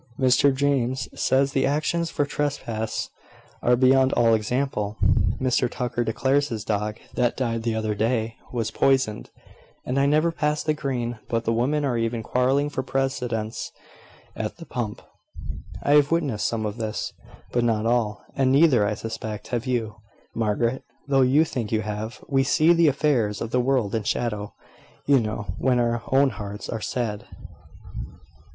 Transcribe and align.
Mr 0.19 0.51
James 0.51 1.07
says 1.13 1.51
the 1.51 1.63
actions 1.67 2.09
for 2.09 2.25
trespass 2.25 3.11
are 3.61 3.75
beyond 3.75 4.11
all 4.13 4.33
example; 4.33 4.97
Mr 5.39 5.69
Tucker 5.69 6.03
declares 6.03 6.47
his 6.49 6.65
dog, 6.65 6.97
that 7.13 7.37
died 7.37 7.61
the 7.61 7.75
other 7.75 7.93
day, 7.93 8.35
was 8.51 8.71
poisoned; 8.71 9.29
and 9.85 9.99
I 9.99 10.07
never 10.07 10.31
pass 10.31 10.63
the 10.63 10.73
Green 10.73 11.19
but 11.29 11.45
the 11.45 11.53
women 11.53 11.85
are 11.85 11.99
even 11.99 12.23
quarrelling 12.23 12.67
for 12.71 12.81
precedence 12.81 13.71
at 14.35 14.57
the 14.57 14.65
pump." 14.65 15.03
"I 15.83 15.91
have 15.93 16.09
witnessed 16.09 16.47
some 16.47 16.65
of 16.65 16.77
this, 16.77 17.13
but 17.51 17.63
not 17.63 17.85
all: 17.85 18.25
and 18.35 18.51
neither, 18.51 18.87
I 18.87 18.95
suspect, 18.95 19.49
have 19.49 19.67
you, 19.67 19.97
Margaret, 20.33 20.81
though 21.07 21.21
you 21.21 21.45
think 21.45 21.71
you 21.71 21.83
have. 21.83 22.25
We 22.27 22.43
see 22.43 22.73
the 22.73 22.87
affairs 22.87 23.39
of 23.39 23.51
the 23.51 23.61
world 23.61 23.93
in 23.93 24.01
shadow, 24.01 24.55
you 25.05 25.19
know, 25.19 25.53
when 25.59 25.77
our 25.79 26.01
own 26.11 26.31
hearts 26.31 26.69
are 26.69 26.81
sad." 26.81 27.27